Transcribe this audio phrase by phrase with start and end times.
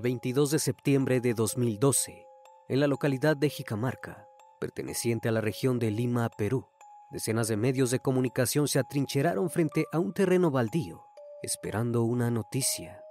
[0.00, 2.24] El 22 de septiembre de 2012,
[2.70, 4.26] en la localidad de Jicamarca,
[4.58, 6.68] perteneciente a la región de Lima, Perú,
[7.10, 11.04] decenas de medios de comunicación se atrincheraron frente a un terreno baldío,
[11.42, 13.02] esperando una noticia.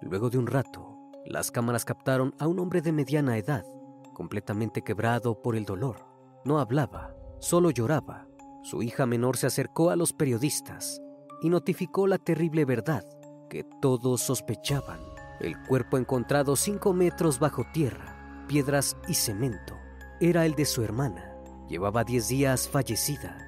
[0.00, 3.64] Luego de un rato, las cámaras captaron a un hombre de mediana edad,
[4.12, 6.06] completamente quebrado por el dolor.
[6.44, 8.26] No hablaba, solo lloraba.
[8.64, 11.00] Su hija menor se acercó a los periodistas
[11.40, 13.04] y notificó la terrible verdad
[13.48, 15.09] que todos sospechaban.
[15.40, 19.78] El cuerpo encontrado cinco metros bajo tierra, piedras y cemento,
[20.20, 21.32] era el de su hermana.
[21.66, 23.38] Llevaba diez días fallecida.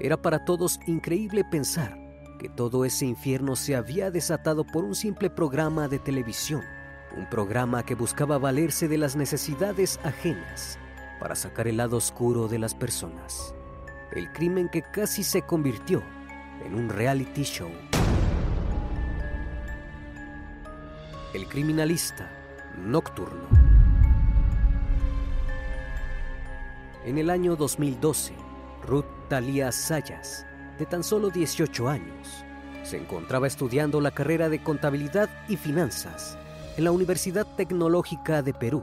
[0.00, 1.94] Era para todos increíble pensar
[2.38, 6.62] que todo ese infierno se había desatado por un simple programa de televisión,
[7.14, 10.78] un programa que buscaba valerse de las necesidades ajenas
[11.20, 13.54] para sacar el lado oscuro de las personas.
[14.12, 16.02] El crimen que casi se convirtió
[16.64, 17.70] en un reality show.
[21.38, 22.28] El criminalista
[22.78, 23.46] nocturno.
[27.04, 28.34] En el año 2012,
[28.84, 30.44] Ruth Talia Sayas,
[30.80, 32.44] de tan solo 18 años,
[32.82, 36.36] se encontraba estudiando la carrera de contabilidad y finanzas
[36.76, 38.82] en la Universidad Tecnológica de Perú.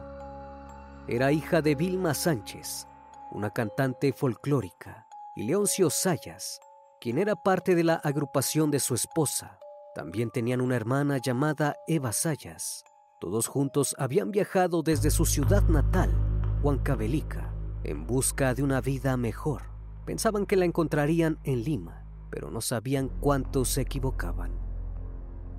[1.09, 2.87] Era hija de Vilma Sánchez,
[3.31, 6.61] una cantante folclórica, y Leoncio Sayas,
[7.01, 9.59] quien era parte de la agrupación de su esposa.
[9.95, 12.83] También tenían una hermana llamada Eva Sayas.
[13.21, 16.13] Todos juntos habían viajado desde su ciudad natal,
[16.61, 19.71] Huancavelica, en busca de una vida mejor.
[20.05, 24.51] Pensaban que la encontrarían en Lima, pero no sabían cuánto se equivocaban.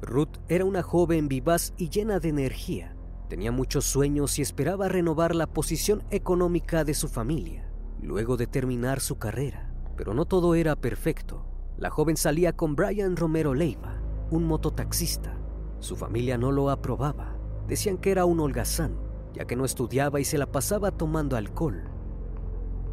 [0.02, 2.94] Ruth era una joven vivaz y llena de energía.
[3.30, 7.72] Tenía muchos sueños y esperaba renovar la posición económica de su familia,
[8.02, 9.74] luego de terminar su carrera.
[9.96, 11.46] Pero no todo era perfecto.
[11.78, 13.95] La joven salía con Brian Romero Leiva,
[14.30, 15.36] un mototaxista.
[15.78, 17.36] Su familia no lo aprobaba.
[17.68, 18.96] Decían que era un holgazán,
[19.32, 21.84] ya que no estudiaba y se la pasaba tomando alcohol.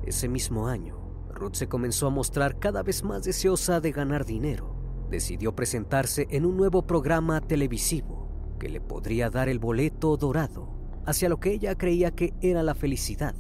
[0.03, 0.97] Ese mismo año,
[1.29, 4.75] Ruth se comenzó a mostrar cada vez más deseosa de ganar dinero.
[5.09, 10.69] Decidió presentarse en un nuevo programa televisivo que le podría dar el boleto dorado
[11.05, 13.35] hacia lo que ella creía que era la felicidad.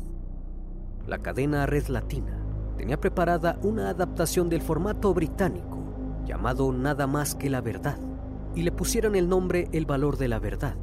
[1.07, 2.39] La cadena Red Latina
[2.77, 5.82] tenía preparada una adaptación del formato británico
[6.25, 7.97] llamado Nada más que la verdad
[8.55, 10.75] y le pusieron el nombre El valor de la verdad.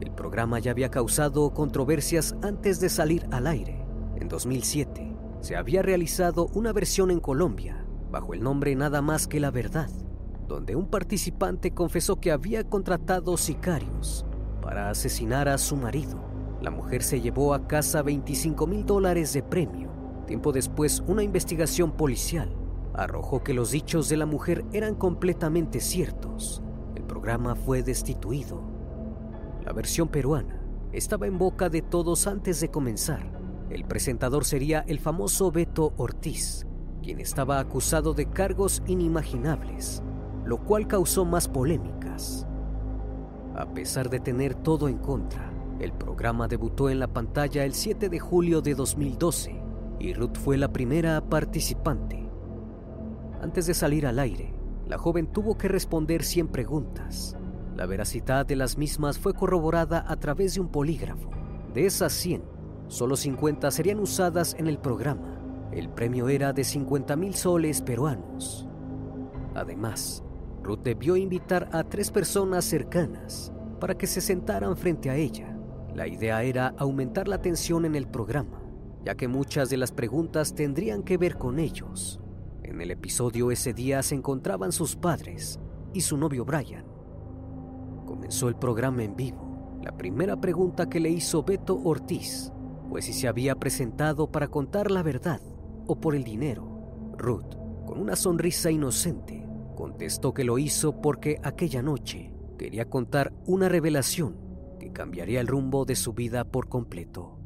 [0.00, 3.84] El programa ya había causado controversias antes de salir al aire.
[4.16, 9.40] En 2007 se había realizado una versión en Colombia bajo el nombre Nada más que
[9.40, 9.90] la verdad,
[10.46, 14.24] donde un participante confesó que había contratado sicarios
[14.62, 16.22] para asesinar a su marido.
[16.60, 19.90] La mujer se llevó a casa 25 mil dólares de premio.
[20.26, 22.63] Tiempo después, una investigación policial
[22.94, 26.62] arrojó que los dichos de la mujer eran completamente ciertos.
[26.94, 28.62] El programa fue destituido.
[29.64, 30.60] La versión peruana
[30.92, 33.32] estaba en boca de todos antes de comenzar.
[33.70, 36.66] El presentador sería el famoso Beto Ortiz,
[37.02, 40.02] quien estaba acusado de cargos inimaginables,
[40.44, 42.46] lo cual causó más polémicas.
[43.56, 48.08] A pesar de tener todo en contra, el programa debutó en la pantalla el 7
[48.08, 49.60] de julio de 2012
[49.98, 52.23] y Ruth fue la primera participante.
[53.44, 54.54] Antes de salir al aire,
[54.88, 57.36] la joven tuvo que responder 100 preguntas.
[57.76, 61.28] La veracidad de las mismas fue corroborada a través de un polígrafo.
[61.74, 62.42] De esas 100,
[62.88, 65.38] solo 50 serían usadas en el programa.
[65.72, 68.66] El premio era de 50 mil soles peruanos.
[69.54, 70.24] Además,
[70.62, 75.54] Ruth debió invitar a tres personas cercanas para que se sentaran frente a ella.
[75.94, 78.62] La idea era aumentar la tensión en el programa,
[79.04, 82.23] ya que muchas de las preguntas tendrían que ver con ellos.
[82.74, 85.60] En el episodio ese día se encontraban sus padres
[85.92, 86.84] y su novio Brian.
[88.04, 89.78] Comenzó el programa en vivo.
[89.80, 92.50] La primera pregunta que le hizo Beto Ortiz
[92.88, 95.40] fue si se había presentado para contar la verdad
[95.86, 97.12] o por el dinero.
[97.16, 97.54] Ruth,
[97.86, 104.36] con una sonrisa inocente, contestó que lo hizo porque aquella noche quería contar una revelación
[104.80, 107.38] que cambiaría el rumbo de su vida por completo.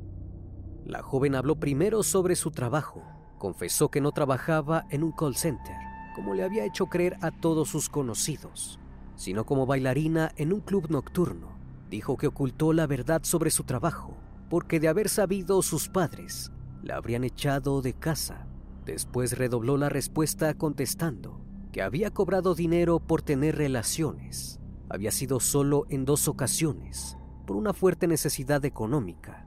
[0.86, 3.17] La joven habló primero sobre su trabajo.
[3.38, 5.76] Confesó que no trabajaba en un call center,
[6.14, 8.80] como le había hecho creer a todos sus conocidos,
[9.14, 11.56] sino como bailarina en un club nocturno.
[11.88, 14.16] Dijo que ocultó la verdad sobre su trabajo,
[14.50, 16.52] porque de haber sabido sus padres,
[16.82, 18.46] la habrían echado de casa.
[18.84, 21.40] Después redobló la respuesta contestando
[21.72, 24.58] que había cobrado dinero por tener relaciones.
[24.88, 29.46] Había sido solo en dos ocasiones, por una fuerte necesidad económica.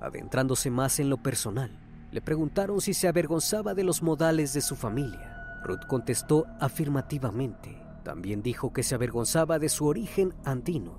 [0.00, 1.78] Adentrándose más en lo personal,
[2.10, 5.60] le preguntaron si se avergonzaba de los modales de su familia.
[5.62, 7.80] Ruth contestó afirmativamente.
[8.02, 10.98] También dijo que se avergonzaba de su origen andino.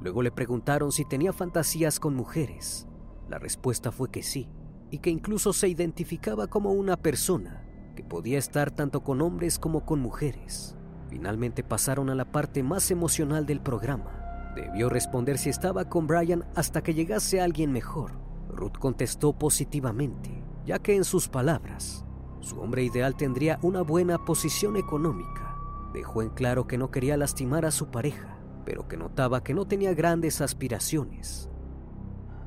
[0.00, 2.86] Luego le preguntaron si tenía fantasías con mujeres.
[3.28, 4.48] La respuesta fue que sí,
[4.90, 7.64] y que incluso se identificaba como una persona
[7.94, 10.76] que podía estar tanto con hombres como con mujeres.
[11.08, 14.52] Finalmente pasaron a la parte más emocional del programa.
[14.54, 18.29] Debió responder si estaba con Brian hasta que llegase alguien mejor.
[18.52, 22.04] Ruth contestó positivamente, ya que en sus palabras,
[22.40, 25.56] su hombre ideal tendría una buena posición económica.
[25.92, 29.66] Dejó en claro que no quería lastimar a su pareja, pero que notaba que no
[29.66, 31.48] tenía grandes aspiraciones.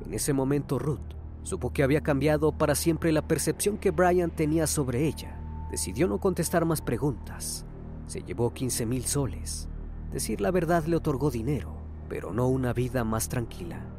[0.04, 4.66] En ese momento Ruth supo que había cambiado para siempre la percepción que Brian tenía
[4.66, 5.40] sobre ella.
[5.70, 7.66] Decidió no contestar más preguntas.
[8.06, 9.68] Se llevó 15 mil soles.
[10.10, 11.76] Decir la verdad le otorgó dinero,
[12.08, 13.93] pero no una vida más tranquila.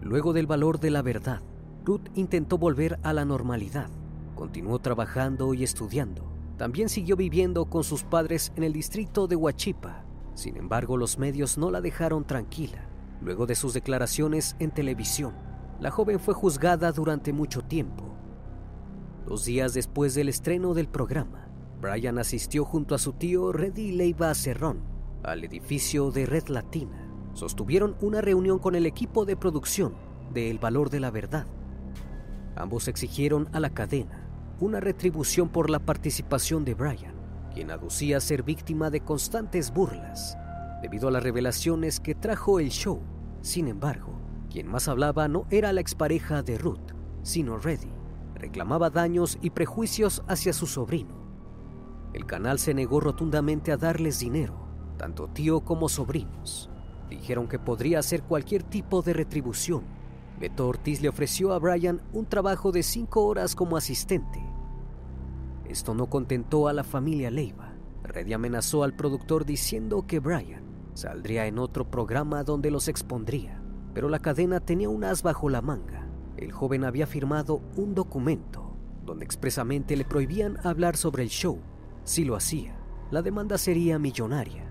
[0.00, 1.42] Luego del valor de la verdad,
[1.84, 3.88] Ruth intentó volver a la normalidad.
[4.34, 6.30] Continuó trabajando y estudiando.
[6.56, 10.04] También siguió viviendo con sus padres en el distrito de Huachipa.
[10.34, 12.88] Sin embargo, los medios no la dejaron tranquila.
[13.20, 15.34] Luego de sus declaraciones en televisión,
[15.80, 18.04] la joven fue juzgada durante mucho tiempo.
[19.26, 21.48] Dos días después del estreno del programa,
[21.80, 24.80] Brian asistió junto a su tío Reddy Leiva Cerrón
[25.22, 27.09] al edificio de Red Latina.
[27.34, 29.94] Sostuvieron una reunión con el equipo de producción
[30.32, 31.46] de El Valor de la Verdad.
[32.56, 34.28] Ambos exigieron a la cadena
[34.60, 37.14] una retribución por la participación de Brian,
[37.54, 40.36] quien aducía ser víctima de constantes burlas
[40.82, 43.00] debido a las revelaciones que trajo el show.
[43.42, 44.18] Sin embargo,
[44.50, 47.92] quien más hablaba no era la expareja de Ruth, sino Reddy.
[48.34, 51.14] Reclamaba daños y prejuicios hacia su sobrino.
[52.12, 54.54] El canal se negó rotundamente a darles dinero,
[54.96, 56.70] tanto tío como sobrinos.
[57.10, 59.82] Dijeron que podría hacer cualquier tipo de retribución.
[60.38, 64.40] Beto Ortiz le ofreció a Brian un trabajo de cinco horas como asistente.
[65.68, 67.74] Esto no contentó a la familia Leiva.
[68.04, 70.62] Reddy amenazó al productor diciendo que Brian
[70.94, 73.60] saldría en otro programa donde los expondría,
[73.92, 76.06] pero la cadena tenía un as bajo la manga.
[76.36, 81.58] El joven había firmado un documento donde expresamente le prohibían hablar sobre el show.
[82.04, 82.76] Si lo hacía,
[83.10, 84.70] la demanda sería millonaria.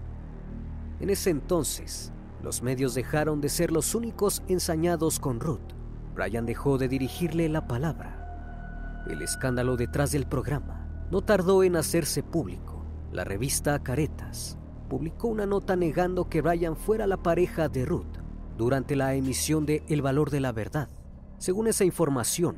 [0.99, 5.73] En ese entonces, los medios dejaron de ser los únicos ensañados con Ruth.
[6.15, 9.03] Brian dejó de dirigirle la palabra.
[9.09, 12.85] El escándalo detrás del programa no tardó en hacerse público.
[13.11, 14.57] La revista Caretas
[14.89, 18.17] publicó una nota negando que Brian fuera la pareja de Ruth
[18.57, 20.89] durante la emisión de El valor de la verdad.
[21.37, 22.57] Según esa información,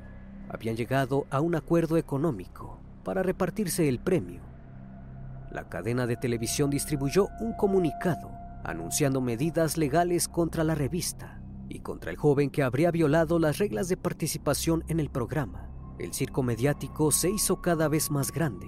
[0.49, 4.41] habían llegado a un acuerdo económico para repartirse el premio.
[5.51, 12.11] La cadena de televisión distribuyó un comunicado anunciando medidas legales contra la revista y contra
[12.11, 15.69] el joven que habría violado las reglas de participación en el programa.
[15.99, 18.67] El circo mediático se hizo cada vez más grande.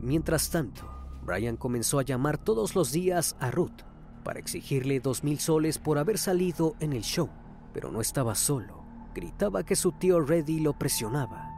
[0.00, 0.88] Mientras tanto,
[1.22, 3.82] Brian comenzó a llamar todos los días a Ruth
[4.24, 7.28] para exigirle dos mil soles por haber salido en el show,
[7.72, 8.84] pero no estaba solo.
[9.14, 11.50] Gritaba que su tío Reddy lo presionaba.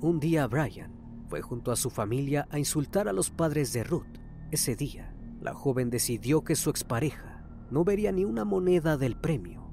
[0.00, 0.92] Un día Brian
[1.28, 4.18] fue junto a su familia a insultar a los padres de Ruth.
[4.50, 5.13] Ese día,
[5.44, 9.70] la joven decidió que su expareja no vería ni una moneda del premio.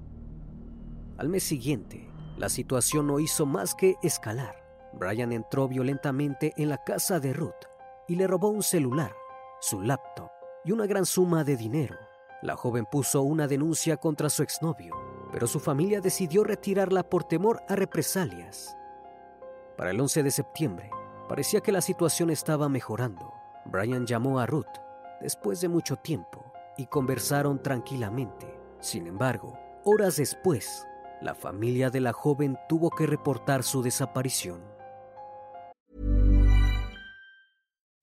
[1.18, 4.54] Al mes siguiente, la situación no hizo más que escalar.
[4.92, 7.70] Brian entró violentamente en la casa de Ruth
[8.10, 9.16] y le robó un celular,
[9.62, 10.30] su laptop
[10.66, 11.96] y una gran suma de dinero.
[12.42, 14.94] La joven puso una denuncia contra su exnovio,
[15.32, 18.75] pero su familia decidió retirarla por temor a represalias.
[19.78, 20.90] Para el 11 de septiembre,
[21.30, 23.32] parecía que la situación estaba mejorando.
[23.68, 24.90] Brian llamó a Ruth
[25.22, 28.48] después de mucho tiempo y conversaron tranquilamente.
[28.80, 30.86] Sin embargo, horas después,
[31.22, 34.62] la familia de la joven tuvo que reportar su desaparición.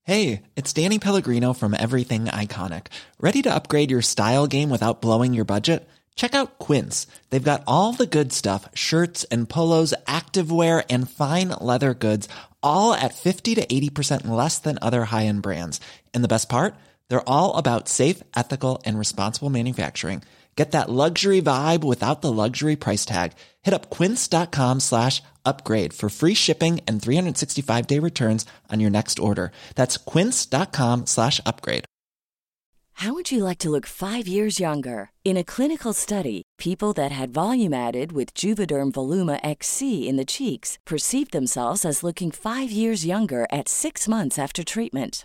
[0.04, 2.86] Hey, it's Danny Pellegrino from Everything Iconic.
[3.20, 5.86] ¿Ready to upgrade your style game without blowing your budget?
[6.18, 7.06] Check out Quince.
[7.28, 12.26] They've got all the good stuff shirts and polos, activewear, and fine leather goods,
[12.62, 15.78] all at 50 to 80% less than other high end brands.
[16.14, 16.74] And the best part?
[17.08, 20.22] They're all about safe, ethical, and responsible manufacturing.
[20.56, 23.34] Get that luxury vibe without the luxury price tag.
[23.62, 29.20] Hit up quince.com slash upgrade for free shipping and 365 day returns on your next
[29.20, 29.52] order.
[29.76, 31.84] That's quince.com slash upgrade.
[32.94, 35.10] How would you like to look five years younger?
[35.24, 40.24] In a clinical study, people that had volume added with Juvederm Voluma XC in the
[40.24, 45.24] cheeks perceived themselves as looking five years younger at six months after treatment.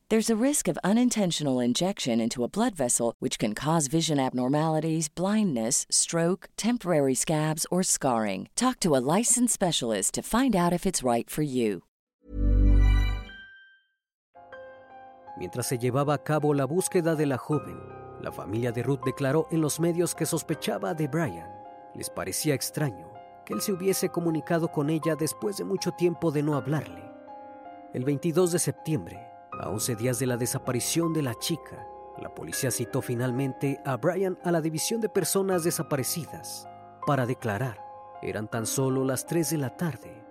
[0.11, 5.07] There's a risk of unintentional injection into a blood vessel, which can cause vision abnormalities,
[5.07, 8.49] blindness, stroke, temporary scabs, or scarring.
[8.57, 11.83] Talk to a licensed specialist to find out if it's right for you.
[15.37, 17.79] Mientras se llevaba a cabo la búsqueda de la joven,
[18.21, 21.47] la familia de Ruth declaró en los medios que sospechaba de Brian.
[21.95, 23.09] Les parecía extraño
[23.45, 27.01] que él se hubiese comunicado con ella después de mucho tiempo de no hablarle.
[27.93, 29.30] El 22 de septiembre,
[29.61, 31.87] a 11 días de la desaparición de la chica,
[32.17, 36.67] la policía citó finalmente a Brian a la División de Personas Desaparecidas
[37.05, 37.79] para declarar.
[38.23, 40.25] Eran tan solo las 3 de la tarde.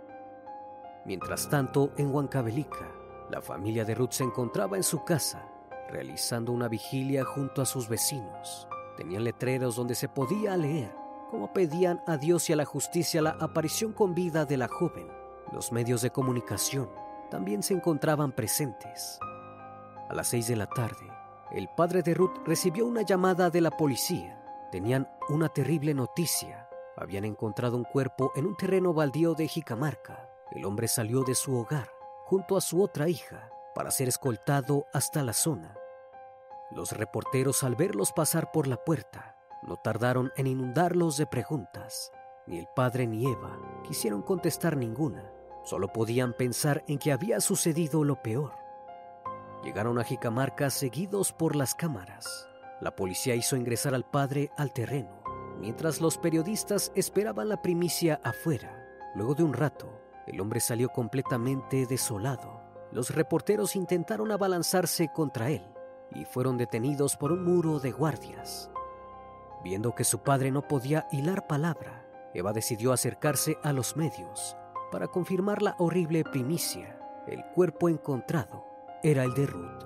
[1.04, 2.90] Mientras tanto, en Huancavelica,
[3.30, 5.46] la familia de Ruth se encontraba en su casa,
[5.88, 8.66] realizando una vigilia junto a sus vecinos.
[8.96, 10.92] Tenían letreros donde se podía leer
[11.30, 15.06] cómo pedían a Dios y a la justicia la aparición con vida de la joven.
[15.52, 16.88] Los medios de comunicación
[17.30, 19.18] también se encontraban presentes.
[20.08, 21.10] A las seis de la tarde,
[21.52, 24.40] el padre de Ruth recibió una llamada de la policía.
[24.70, 26.68] Tenían una terrible noticia.
[26.96, 30.28] Habían encontrado un cuerpo en un terreno baldío de Jicamarca.
[30.50, 31.88] El hombre salió de su hogar
[32.24, 35.76] junto a su otra hija para ser escoltado hasta la zona.
[36.70, 42.12] Los reporteros al verlos pasar por la puerta no tardaron en inundarlos de preguntas.
[42.46, 45.32] Ni el padre ni Eva quisieron contestar ninguna.
[45.62, 48.52] Solo podían pensar en que había sucedido lo peor.
[49.62, 52.48] Llegaron a Jicamarca seguidos por las cámaras.
[52.80, 55.22] La policía hizo ingresar al padre al terreno,
[55.60, 58.86] mientras los periodistas esperaban la primicia afuera.
[59.14, 62.62] Luego de un rato, el hombre salió completamente desolado.
[62.90, 65.62] Los reporteros intentaron abalanzarse contra él
[66.12, 68.70] y fueron detenidos por un muro de guardias.
[69.62, 74.56] Viendo que su padre no podía hilar palabra, Eva decidió acercarse a los medios
[74.90, 76.98] para confirmar la horrible primicia.
[77.26, 78.64] El cuerpo encontrado
[79.02, 79.84] era el de Ruth.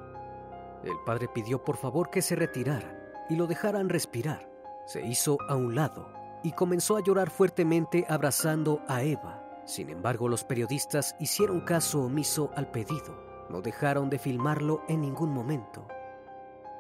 [0.85, 4.49] El padre pidió por favor que se retiraran y lo dejaran respirar.
[4.87, 9.43] Se hizo a un lado y comenzó a llorar fuertemente abrazando a Eva.
[9.65, 13.19] Sin embargo, los periodistas hicieron caso omiso al pedido.
[13.49, 15.87] No dejaron de filmarlo en ningún momento.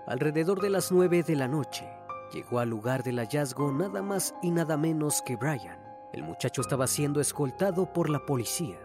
[0.06, 1.88] Alrededor de las nueve de la noche,
[2.32, 5.83] llegó al lugar del hallazgo nada más y nada menos que Brian.
[6.14, 8.78] El muchacho estaba siendo escoltado por la policía.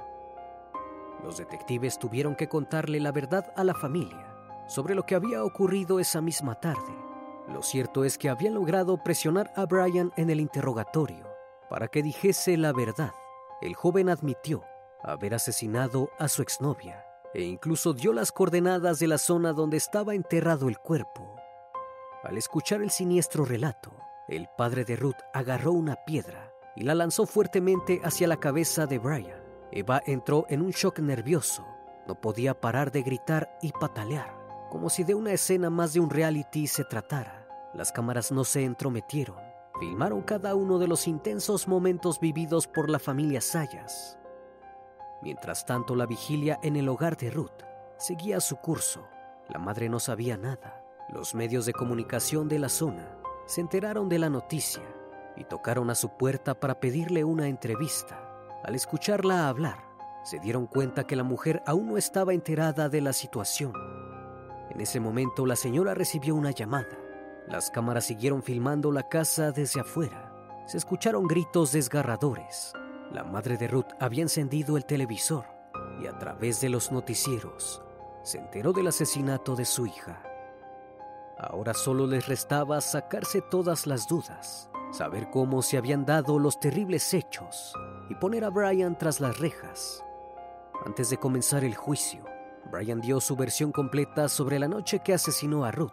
[1.24, 4.36] Los detectives tuvieron que contarle la verdad a la familia
[4.67, 6.91] sobre lo que había ocurrido esa misma tarde.
[7.48, 11.27] Lo cierto es que habían logrado presionar a Brian en el interrogatorio
[11.69, 13.13] para que dijese la verdad.
[13.62, 14.63] El joven admitió
[15.03, 17.05] haber asesinado a su exnovia
[17.36, 21.36] e incluso dio las coordenadas de la zona donde estaba enterrado el cuerpo.
[22.24, 23.91] Al escuchar el siniestro relato,
[24.27, 26.49] el padre de Ruth agarró una piedra
[26.79, 29.43] y la lanzó fuertemente hacia la cabeza de Brian.
[29.71, 31.65] Eva entró en un shock nervioso.
[32.07, 34.33] No podía parar de gritar y patalear,
[34.71, 37.48] como si de una escena más de un reality se tratara.
[37.74, 39.38] Las cámaras no se entrometieron.
[39.79, 44.17] Filmaron cada uno de los intensos momentos vividos por la familia Sayas.
[45.21, 47.63] Mientras tanto, la vigilia en el hogar de Ruth
[47.98, 49.05] seguía su curso.
[49.50, 50.81] La madre no sabía nada.
[51.09, 53.17] Los medios de comunicación de la zona
[53.48, 54.83] se enteraron de la noticia
[55.39, 58.22] y tocaron a su puerta para pedirle una entrevista.
[58.63, 59.89] Al escucharla hablar,
[60.24, 63.74] se dieron cuenta que la mujer aún no estaba enterada de la situación.
[64.69, 66.98] En ese momento la señora recibió una llamada.
[67.48, 70.31] Las cámaras siguieron filmando la casa desde afuera.
[70.67, 72.74] Se escucharon gritos desgarradores.
[73.12, 75.46] La madre de Ruth había encendido el televisor
[76.00, 77.81] y a través de los noticieros
[78.22, 80.22] se enteró del asesinato de su hija.
[81.39, 87.13] Ahora solo les restaba sacarse todas las dudas, saber cómo se habían dado los terribles
[87.13, 87.74] hechos
[88.10, 90.03] y poner a Brian tras las rejas.
[90.86, 92.24] Antes de comenzar el juicio,
[92.72, 95.91] Brian dio su versión completa sobre la noche que asesinó a Ruth.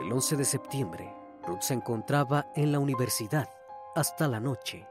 [0.00, 1.14] El 11 de septiembre,
[1.46, 3.48] Ruth se encontraba en la universidad
[3.94, 4.86] hasta la noche.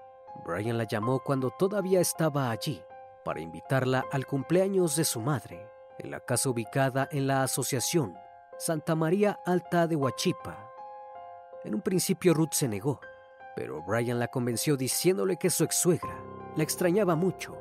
[0.46, 2.82] Brian la llamó cuando todavía estaba allí
[3.24, 5.70] para invitarla al cumpleaños de su madre
[6.00, 8.16] en la casa ubicada en la Asociación
[8.58, 10.67] Santa María Alta de Huachipa.
[11.68, 13.02] En un principio Ruth se negó,
[13.54, 16.18] pero Brian la convenció diciéndole que su ex-suegra
[16.56, 17.58] la extrañaba mucho.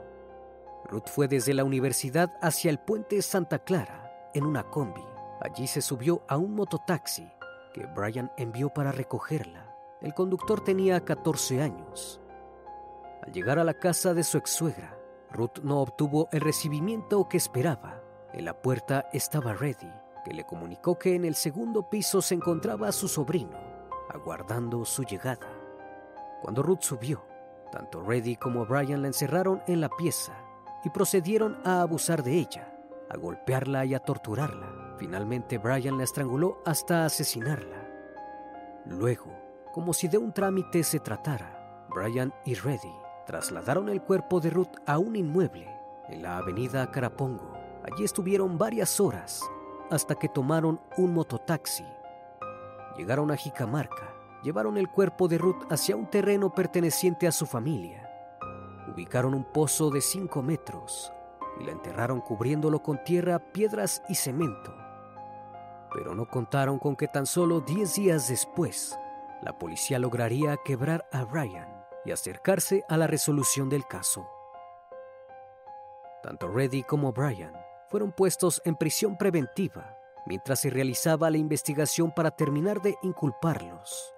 [0.85, 5.03] Ruth fue desde la universidad hacia el puente Santa Clara en una combi.
[5.41, 7.29] Allí se subió a un mototaxi
[7.75, 9.75] que Brian envió para recogerla.
[10.01, 12.21] El conductor tenía 14 años.
[13.25, 14.97] Al llegar a la casa de su ex-suegra,
[15.33, 18.01] Ruth no obtuvo el recibimiento que esperaba.
[18.33, 19.91] En la puerta estaba Reddy,
[20.25, 23.66] que le comunicó que en el segundo piso se encontraba su sobrino,
[24.09, 25.49] aguardando su llegada.
[26.43, 27.25] Cuando Ruth subió,
[27.73, 30.33] tanto Reddy como Brian la encerraron en la pieza
[30.85, 32.73] y procedieron a abusar de ella,
[33.11, 34.95] a golpearla y a torturarla.
[34.99, 37.87] Finalmente Brian la estranguló hasta asesinarla.
[38.87, 39.33] Luego,
[39.73, 42.95] como si de un trámite se tratara, Brian y Reddy
[43.27, 45.69] trasladaron el cuerpo de Ruth a un inmueble
[46.09, 47.53] en la avenida Carapongo.
[47.83, 49.43] Allí estuvieron varias horas
[49.91, 51.85] hasta que tomaron un mototaxi.
[52.97, 58.11] Llegaron a Jicamarca, llevaron el cuerpo de Ruth hacia un terreno perteneciente a su familia.
[58.91, 61.13] Ubicaron un pozo de 5 metros
[61.61, 64.75] y la enterraron cubriéndolo con tierra, piedras y cemento.
[65.93, 68.99] Pero no contaron con que tan solo 10 días después,
[69.43, 71.69] la policía lograría quebrar a Brian
[72.05, 74.27] y acercarse a la resolución del caso.
[76.23, 77.53] Tanto Reddy como Brian
[77.89, 79.96] fueron puestos en prisión preventiva
[80.27, 84.13] mientras se realizaba la investigación para terminar de inculparlos.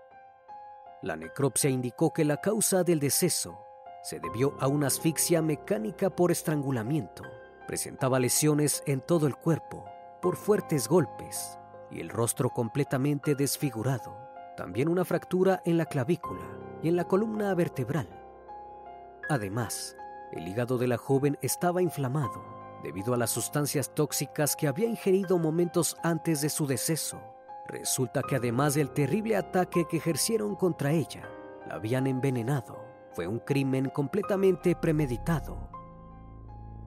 [1.03, 3.59] La necropsia indicó que la causa del deceso
[4.03, 7.23] se debió a una asfixia mecánica por estrangulamiento.
[7.67, 9.85] Presentaba lesiones en todo el cuerpo
[10.21, 11.59] por fuertes golpes
[11.91, 14.17] y el rostro completamente desfigurado.
[14.57, 16.43] También una fractura en la clavícula
[16.83, 18.09] y en la columna vertebral.
[19.29, 19.97] Además,
[20.33, 22.58] el hígado de la joven estaba inflamado
[22.89, 27.21] debido a las sustancias tóxicas que había ingerido momentos antes de su deceso.
[27.69, 31.29] Resulta que además del terrible ataque que ejercieron contra ella,
[31.67, 32.83] la habían envenenado.
[33.13, 35.69] Fue un crimen completamente premeditado.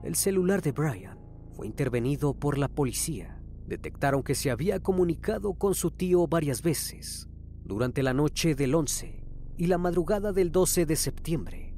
[0.02, 1.20] El celular de Brian
[1.52, 3.40] fue intervenido por la policía.
[3.68, 7.28] Detectaron que se había comunicado con su tío varias veces
[7.62, 9.24] durante la noche del 11
[9.56, 11.76] y la madrugada del 12 de septiembre.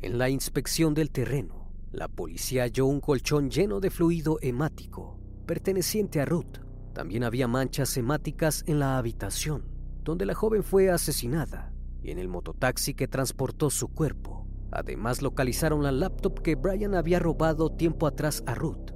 [0.00, 1.55] En la inspección del terreno,
[1.96, 6.58] la policía halló un colchón lleno de fluido hemático, perteneciente a Ruth.
[6.92, 9.64] También había manchas hemáticas en la habitación,
[10.04, 14.46] donde la joven fue asesinada, y en el mototaxi que transportó su cuerpo.
[14.72, 18.90] Además localizaron la laptop que Brian había robado tiempo atrás a Ruth.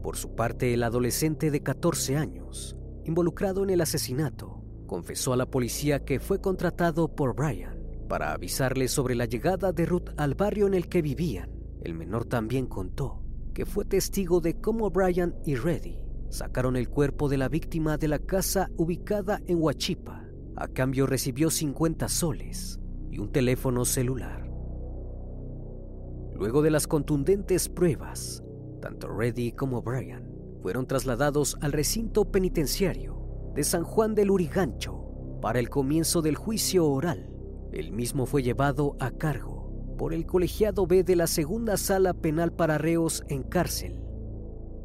[0.00, 5.46] Por su parte, el adolescente de 14 años, involucrado en el asesinato, confesó a la
[5.46, 10.68] policía que fue contratado por Brian para avisarle sobre la llegada de Ruth al barrio
[10.68, 11.53] en el que vivían
[11.84, 13.20] el menor también contó
[13.52, 18.08] que fue testigo de cómo Brian y Reddy sacaron el cuerpo de la víctima de
[18.08, 20.24] la casa ubicada en Huachipa.
[20.56, 24.50] A cambio recibió 50 soles y un teléfono celular.
[26.34, 28.42] Luego de las contundentes pruebas,
[28.80, 30.28] tanto Reddy como Brian
[30.62, 35.04] fueron trasladados al recinto penitenciario de San Juan del Urigancho
[35.40, 37.30] para el comienzo del juicio oral.
[37.72, 39.53] El mismo fue llevado a cargo
[39.96, 44.00] por el colegiado B de la segunda sala penal para reos en cárcel.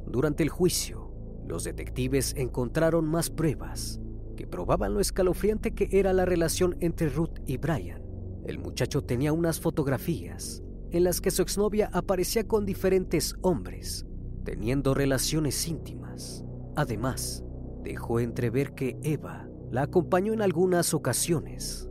[0.08, 1.12] Durante el juicio,
[1.48, 4.00] los detectives encontraron más pruebas
[4.38, 8.02] que probaban lo escalofriante que era la relación entre Ruth y Brian.
[8.45, 14.06] El muchacho tenía unas fotografías en las que su exnovia aparecía con diferentes hombres,
[14.43, 16.45] teniendo relaciones íntimas.
[16.76, 17.43] Además,
[17.84, 21.88] dejó entrever que Eva la acompañó en algunas ocasiones.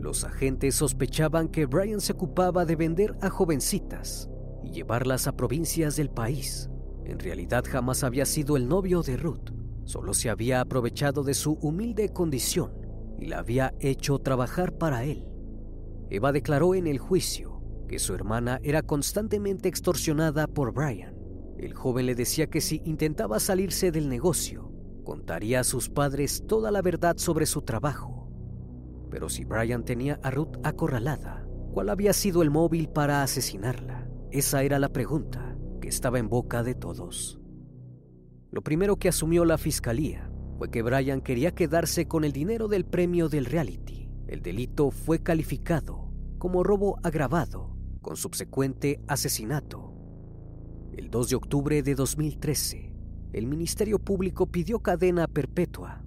[0.00, 4.30] Los agentes sospechaban que Brian se ocupaba de vender a jovencitas
[4.62, 6.70] y llevarlas a provincias del país.
[7.04, 9.50] En realidad jamás había sido el novio de Ruth,
[9.84, 12.72] solo se había aprovechado de su humilde condición
[13.18, 15.26] y la había hecho trabajar para él.
[16.10, 21.16] Eva declaró en el juicio que su hermana era constantemente extorsionada por Brian.
[21.58, 24.70] El joven le decía que si intentaba salirse del negocio,
[25.04, 28.17] contaría a sus padres toda la verdad sobre su trabajo.
[29.10, 34.08] Pero si Brian tenía a Ruth acorralada, ¿cuál había sido el móvil para asesinarla?
[34.30, 37.40] Esa era la pregunta que estaba en boca de todos.
[38.50, 42.84] Lo primero que asumió la fiscalía fue que Brian quería quedarse con el dinero del
[42.84, 44.10] premio del reality.
[44.26, 49.94] El delito fue calificado como robo agravado con subsecuente asesinato.
[50.96, 52.92] El 2 de octubre de 2013,
[53.32, 56.04] el Ministerio Público pidió cadena perpetua.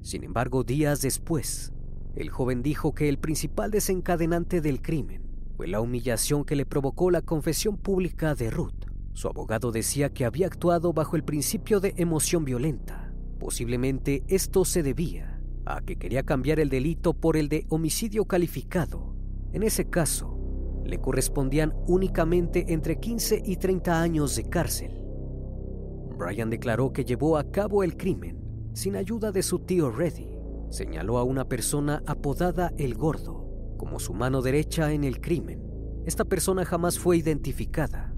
[0.00, 1.72] Sin embargo, días después,
[2.14, 5.22] el joven dijo que el principal desencadenante del crimen
[5.56, 8.86] fue la humillación que le provocó la confesión pública de Ruth.
[9.14, 13.12] Su abogado decía que había actuado bajo el principio de emoción violenta.
[13.38, 19.14] Posiblemente esto se debía a que quería cambiar el delito por el de homicidio calificado.
[19.52, 20.38] En ese caso,
[20.84, 24.92] le correspondían únicamente entre 15 y 30 años de cárcel.
[26.18, 28.38] Brian declaró que llevó a cabo el crimen
[28.74, 30.31] sin ayuda de su tío Reddy.
[30.72, 35.60] Señaló a una persona apodada El Gordo como su mano derecha en el crimen.
[36.06, 38.14] Esta persona jamás fue identificada.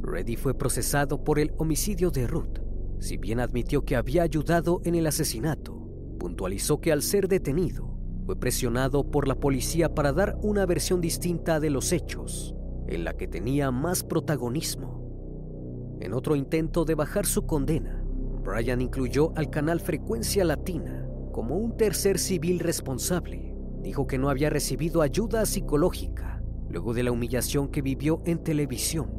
[0.00, 2.60] Reddy fue procesado por el homicidio de Ruth.
[3.00, 5.74] Si bien admitió que había ayudado en el asesinato,
[6.20, 11.58] puntualizó que al ser detenido, fue presionado por la policía para dar una versión distinta
[11.58, 12.54] de los hechos,
[12.86, 15.98] en la que tenía más protagonismo.
[16.00, 18.04] En otro intento de bajar su condena,
[18.44, 21.05] Brian incluyó al canal Frecuencia Latina
[21.36, 23.54] como un tercer civil responsable.
[23.82, 29.10] Dijo que no había recibido ayuda psicológica luego de la humillación que vivió en televisión.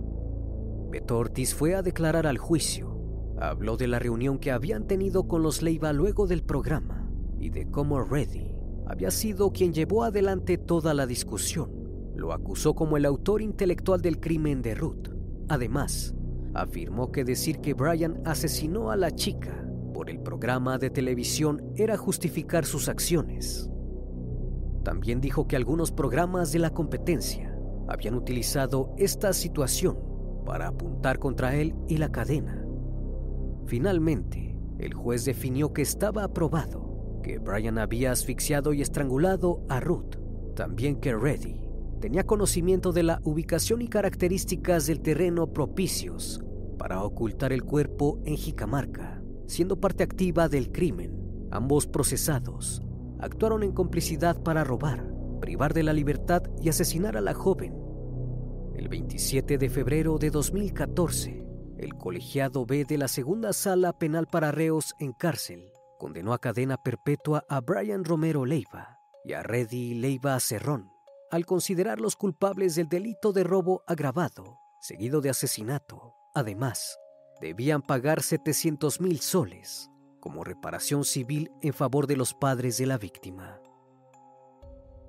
[0.90, 3.00] Beto Ortiz fue a declarar al juicio.
[3.40, 7.08] Habló de la reunión que habían tenido con los Leiva luego del programa
[7.40, 8.56] y de cómo Reddy
[8.88, 11.70] había sido quien llevó adelante toda la discusión.
[12.16, 15.10] Lo acusó como el autor intelectual del crimen de Ruth.
[15.50, 16.16] Además,
[16.56, 19.67] afirmó que decir que Brian asesinó a la chica
[19.98, 23.68] por el programa de televisión era justificar sus acciones.
[24.84, 27.58] También dijo que algunos programas de la competencia
[27.88, 29.98] habían utilizado esta situación
[30.46, 32.64] para apuntar contra él y la cadena.
[33.66, 40.16] Finalmente, el juez definió que estaba aprobado que Brian había asfixiado y estrangulado a Ruth,
[40.56, 46.44] también que Reddy tenía conocimiento de la ubicación y características del terreno propicios
[46.78, 49.17] para ocultar el cuerpo en Jicamarca,
[49.48, 51.48] siendo parte activa del crimen.
[51.52, 52.82] Ambos procesados
[53.20, 57.74] actuaron en complicidad para robar, privar de la libertad y asesinar a la joven.
[58.76, 61.44] El 27 de febrero de 2014,
[61.78, 66.78] el colegiado B de la segunda sala penal para reos en cárcel condenó a cadena
[66.78, 70.92] perpetua a Brian Romero Leiva y a Reddy Leiva Cerrón
[71.30, 76.16] al considerarlos culpables del delito de robo agravado, seguido de asesinato.
[76.34, 76.98] Además,
[77.42, 82.98] debían pagar 700 mil soles como reparación civil en favor de los padres de la
[82.98, 83.62] víctima.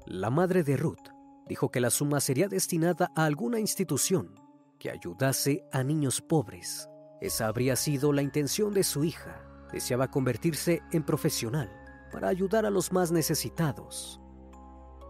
[0.06, 1.08] La madre de Ruth
[1.48, 4.38] dijo que la suma sería destinada a alguna institución
[4.78, 6.88] que ayudase a niños pobres.
[7.20, 9.44] Esa habría sido la intención de su hija.
[9.72, 11.70] Deseaba convertirse en profesional
[12.12, 14.20] para ayudar a los más necesitados.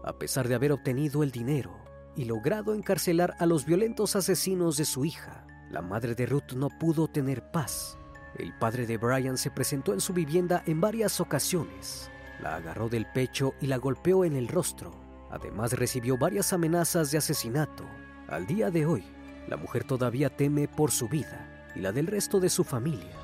[0.03, 1.77] A pesar de haber obtenido el dinero
[2.15, 6.69] y logrado encarcelar a los violentos asesinos de su hija, la madre de Ruth no
[6.69, 7.97] pudo tener paz.
[8.35, 12.09] El padre de Brian se presentó en su vivienda en varias ocasiones.
[12.41, 14.91] La agarró del pecho y la golpeó en el rostro.
[15.29, 17.85] Además recibió varias amenazas de asesinato.
[18.27, 19.03] Al día de hoy,
[19.47, 23.15] la mujer todavía teme por su vida y la del resto de su familia.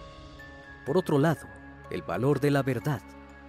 [0.85, 1.47] Por otro lado,
[1.89, 3.01] el valor de la verdad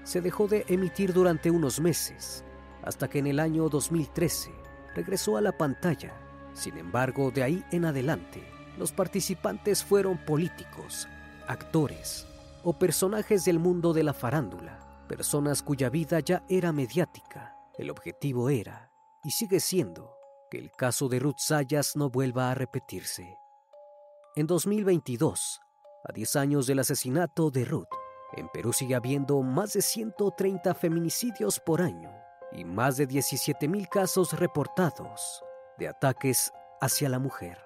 [0.05, 2.45] se dejó de emitir durante unos meses,
[2.83, 4.53] hasta que en el año 2013
[4.95, 6.13] regresó a la pantalla
[6.55, 11.09] Sin embargo, de ahí en adelante, los participantes fueron políticos,
[11.47, 12.27] actores
[12.63, 17.57] o personajes del mundo de la farándula, personas cuya vida ya era mediática.
[17.79, 18.91] El objetivo era,
[19.23, 20.17] y sigue siendo,
[20.51, 23.39] que el caso de Ruth Sayas no vuelva a repetirse.
[24.35, 25.61] En 2022,
[26.05, 27.89] a 10 años del asesinato de Ruth,
[28.35, 32.11] en Perú sigue habiendo más de 130 feminicidios por año
[32.53, 35.43] y más de 17.000 casos reportados
[35.79, 37.66] de ataques hacia la mujer.